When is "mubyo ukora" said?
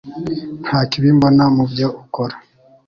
1.55-2.35